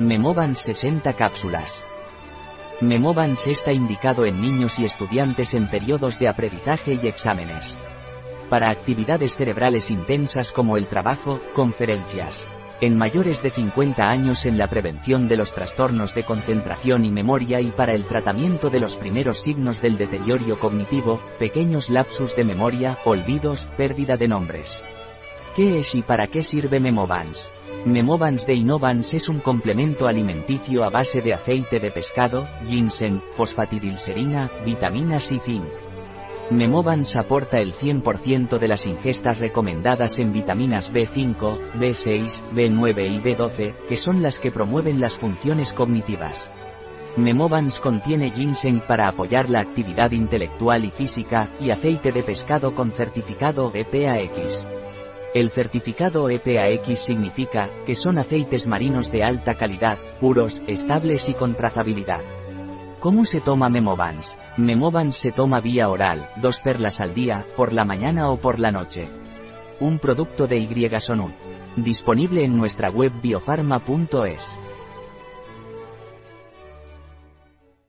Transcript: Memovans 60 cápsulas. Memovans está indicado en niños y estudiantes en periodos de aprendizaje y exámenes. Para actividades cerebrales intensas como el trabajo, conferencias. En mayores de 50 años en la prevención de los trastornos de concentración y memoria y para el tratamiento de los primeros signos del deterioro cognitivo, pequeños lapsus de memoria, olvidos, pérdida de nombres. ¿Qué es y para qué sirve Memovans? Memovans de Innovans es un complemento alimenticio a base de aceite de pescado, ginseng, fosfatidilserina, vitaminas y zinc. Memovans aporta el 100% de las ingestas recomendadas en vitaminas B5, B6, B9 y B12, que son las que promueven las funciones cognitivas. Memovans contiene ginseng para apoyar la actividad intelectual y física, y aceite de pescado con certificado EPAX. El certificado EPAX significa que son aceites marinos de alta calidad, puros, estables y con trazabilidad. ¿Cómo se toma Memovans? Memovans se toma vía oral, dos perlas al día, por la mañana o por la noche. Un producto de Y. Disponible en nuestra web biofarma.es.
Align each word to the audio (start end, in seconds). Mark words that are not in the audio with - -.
Memovans 0.00 0.58
60 0.58 1.12
cápsulas. 1.12 1.84
Memovans 2.80 3.46
está 3.46 3.72
indicado 3.72 4.26
en 4.26 4.40
niños 4.40 4.80
y 4.80 4.84
estudiantes 4.84 5.54
en 5.54 5.68
periodos 5.70 6.18
de 6.18 6.26
aprendizaje 6.26 6.98
y 7.00 7.06
exámenes. 7.06 7.78
Para 8.50 8.70
actividades 8.70 9.36
cerebrales 9.36 9.92
intensas 9.92 10.50
como 10.50 10.76
el 10.78 10.88
trabajo, 10.88 11.40
conferencias. 11.54 12.48
En 12.80 12.98
mayores 12.98 13.40
de 13.44 13.50
50 13.50 14.02
años 14.02 14.46
en 14.46 14.58
la 14.58 14.66
prevención 14.66 15.28
de 15.28 15.36
los 15.36 15.54
trastornos 15.54 16.12
de 16.12 16.24
concentración 16.24 17.04
y 17.04 17.12
memoria 17.12 17.60
y 17.60 17.70
para 17.70 17.92
el 17.92 18.04
tratamiento 18.04 18.70
de 18.70 18.80
los 18.80 18.96
primeros 18.96 19.44
signos 19.44 19.80
del 19.80 19.96
deterioro 19.96 20.58
cognitivo, 20.58 21.20
pequeños 21.38 21.88
lapsus 21.88 22.34
de 22.34 22.42
memoria, 22.42 22.98
olvidos, 23.04 23.68
pérdida 23.76 24.16
de 24.16 24.26
nombres. 24.26 24.82
¿Qué 25.54 25.78
es 25.78 25.94
y 25.94 26.02
para 26.02 26.26
qué 26.26 26.42
sirve 26.42 26.80
Memovans? 26.80 27.48
Memovans 27.84 28.46
de 28.46 28.54
Innovans 28.54 29.12
es 29.12 29.28
un 29.28 29.40
complemento 29.40 30.08
alimenticio 30.08 30.84
a 30.84 30.88
base 30.88 31.20
de 31.20 31.34
aceite 31.34 31.80
de 31.80 31.90
pescado, 31.90 32.48
ginseng, 32.66 33.20
fosfatidilserina, 33.32 34.50
vitaminas 34.64 35.30
y 35.30 35.38
zinc. 35.38 35.66
Memovans 36.50 37.14
aporta 37.16 37.60
el 37.60 37.74
100% 37.74 38.58
de 38.58 38.68
las 38.68 38.86
ingestas 38.86 39.38
recomendadas 39.38 40.18
en 40.18 40.32
vitaminas 40.32 40.94
B5, 40.94 41.74
B6, 41.74 42.42
B9 42.54 43.06
y 43.06 43.20
B12, 43.20 43.74
que 43.86 43.96
son 43.98 44.22
las 44.22 44.38
que 44.38 44.50
promueven 44.50 44.98
las 44.98 45.18
funciones 45.18 45.74
cognitivas. 45.74 46.50
Memovans 47.18 47.80
contiene 47.80 48.30
ginseng 48.30 48.80
para 48.80 49.08
apoyar 49.08 49.50
la 49.50 49.60
actividad 49.60 50.10
intelectual 50.12 50.86
y 50.86 50.90
física, 50.90 51.50
y 51.60 51.70
aceite 51.70 52.12
de 52.12 52.22
pescado 52.22 52.74
con 52.74 52.92
certificado 52.92 53.70
EPAX. 53.74 54.73
El 55.34 55.50
certificado 55.50 56.30
EPAX 56.30 57.00
significa 57.00 57.68
que 57.84 57.96
son 57.96 58.18
aceites 58.18 58.68
marinos 58.68 59.10
de 59.10 59.24
alta 59.24 59.56
calidad, 59.56 59.98
puros, 60.20 60.62
estables 60.68 61.28
y 61.28 61.34
con 61.34 61.56
trazabilidad. 61.56 62.22
¿Cómo 63.00 63.24
se 63.24 63.40
toma 63.40 63.68
Memovans? 63.68 64.38
Memovans 64.56 65.16
se 65.16 65.32
toma 65.32 65.60
vía 65.60 65.88
oral, 65.88 66.30
dos 66.36 66.60
perlas 66.60 67.00
al 67.00 67.14
día, 67.14 67.46
por 67.56 67.72
la 67.72 67.84
mañana 67.84 68.30
o 68.30 68.36
por 68.36 68.60
la 68.60 68.70
noche. 68.70 69.08
Un 69.80 69.98
producto 69.98 70.46
de 70.46 70.58
Y. 70.58 70.68
Disponible 71.76 72.44
en 72.44 72.56
nuestra 72.56 72.88
web 72.88 73.12
biofarma.es. 73.20 74.58